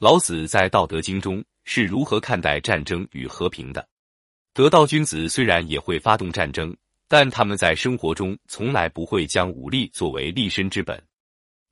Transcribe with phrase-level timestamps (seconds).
[0.00, 3.86] 老子在《道德经》中是如何看待战争与和平的？
[4.54, 6.74] 得道君子虽然也会发动战争，
[7.06, 10.98] 但他们在生活中从来不会将武力作为立身之本。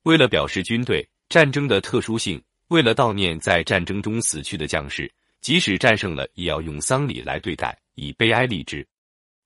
[0.03, 5.11] 为了表示军队战争的特殊性，为了悼念在战争中死去的将士，
[5.41, 8.87] 即使战胜了，也要用丧礼来对待，以悲哀立之。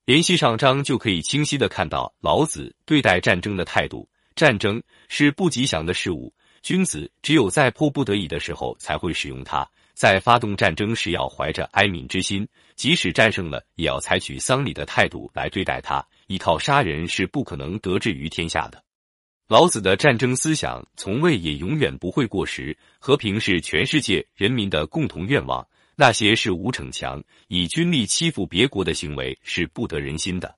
[0.04, 6.34] 联系上章就可以清晰的看到老子对待战争的态度：战争是不吉祥的事物，
[6.64, 9.70] 君子只有在迫不得已的时候才会使用它。
[9.94, 16.04] 在发动战争时，要怀着哀悯之心，即使战胜了，也要采取丧礼的态度来对待它。
[16.28, 18.82] 依靠杀人是不可能得志于天下的。
[19.50, 22.76] 老子的战争思想从未也永远不会过时。
[22.98, 25.68] 和平是全世界人民的共同愿望。
[25.96, 30.56] 那些是无逞强、以军力欺负别国的行为是不得人心的。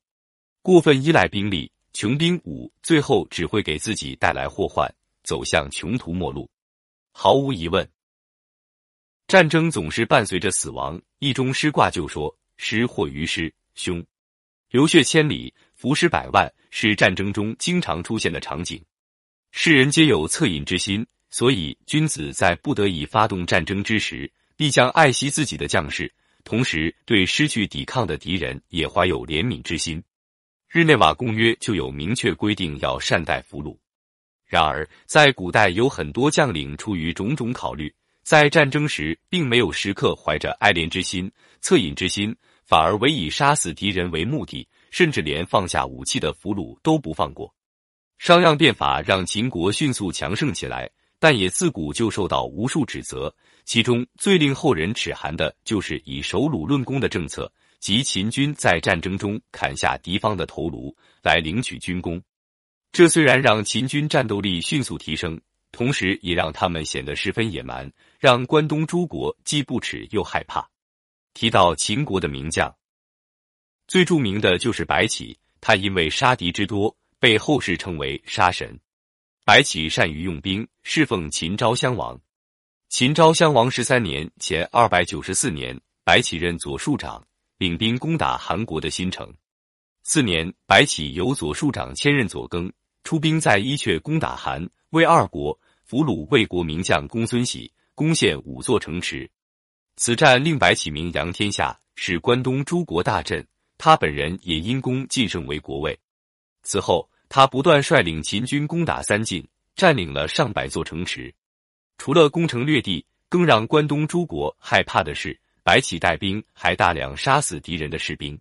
[0.62, 4.90] 过分依赖兵力、穷兵黩，最后只会给自己带来祸患，
[5.26, 6.50] 走向穷途末路。
[7.12, 7.86] 毫无疑问。
[9.28, 11.02] 战争总是伴随着死亡。
[11.20, 14.06] 易中师卦就说：“师或于师，凶。
[14.70, 18.84] 流血千里，浮尸百万，是战争中经常出现的场景。
[19.52, 30.04] 世人皆有恻隐之心，所以君子在不得已发动战争之时，必将爱惜自己的将士，同时对失去抵抗的敌人也怀有怜悯之心。
[30.68, 33.78] 日内瓦公约就有明确规定要善待俘虏。
[34.56, 41.30] 然而，在古代有很多将领出于种种考虑。”在战争时，并没有时刻怀着爱怜之心、
[41.62, 47.54] 恻隐之心，反而唯以杀死敌人为目的，甚至连放下武器的俘虏都不放过。
[48.18, 53.36] 商鞅变法让秦国迅速强盛起来，但也自古就受到无数指责。
[53.66, 62.22] 其中最令后人齿寒的就是以守虏论功的政策，即秦军在战争中砍下敌方的头颅来领取军功。
[62.96, 65.38] 这虽然让秦军战斗力迅速提升。
[65.74, 70.66] 同时，也让他们显得十分野蛮，让关东诸国既不耻又害怕。
[71.34, 72.74] 提到秦国的名将，
[73.86, 78.80] 最著名的就是白起，他因为杀敌之多，被后世称为杀神。
[79.44, 82.18] 白起善于用兵，侍奉秦昭襄王。
[82.88, 87.22] 秦昭襄王十三年（前二百九十四年），白起任左庶长，
[87.58, 89.30] 领兵攻打韩国的新城。
[90.04, 92.72] 次年，白起由左庶长迁任左更，
[93.06, 95.58] 出兵在伊阙攻打韩魏二国。
[95.84, 99.30] 俘虏魏国名将公孙喜，攻陷五座城池。
[99.98, 103.46] 此战令白起名扬天下，使关东诸国大振。
[103.78, 105.96] 他本人也因功晋升为国尉。
[106.64, 111.32] 此后，他不断率领秦军攻打三晋，占领了上百座城池。
[112.00, 118.36] 除了攻城略地，更让关东诸国害怕的是，白起带兵还大量杀死敌人的士兵。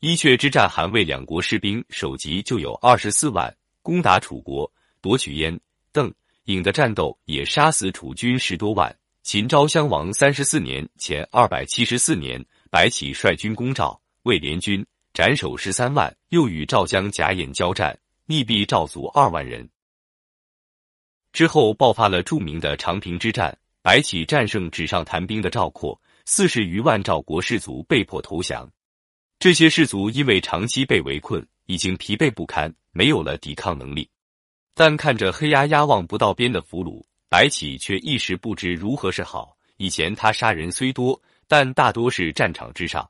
[0.00, 4.70] 伊阙之战，韩魏两国士兵首级就有二十四万，攻打楚国，
[5.00, 5.58] 夺取燕、
[5.92, 6.12] 邓。
[6.46, 8.94] 郢的战斗也杀死楚军十多万。
[9.22, 19.68] 秦昭襄王三十四年（前二百七十四年），白起率军攻赵，魏联军斩首十三万，又与赵将贾演交战，密毙赵族二万人。
[21.32, 28.68] 之后爆发了著名的长平之战，白起战胜纸上谈兵的赵括，四十余万赵国士卒被迫投降。
[29.40, 34.06] 这些士卒因为长期被围困，已经疲惫不堪，没有了抵抗能力。
[34.74, 39.56] 但看着黑压压望不到边的俘虏，白起却一时不知如何是好。
[39.78, 41.18] 以前他杀人虽多，
[41.48, 43.08] 但大多是战场之上，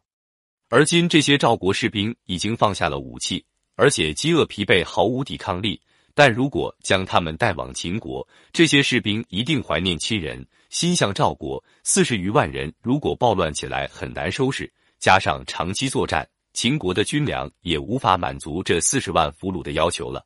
[0.69, 5.81] 而今这些赵国士兵已经放下了武器，而且饥饿疲惫，毫无抵抗力。
[6.15, 11.61] 但如果将他们带往秦国，这些士兵一定怀念亲人，心向赵国。
[11.83, 14.73] 四十余万人，如果暴乱起来，很难收拾。
[15.01, 20.23] 加上长期作战，秦国的军粮也无法满足这四十万俘虏的要求了。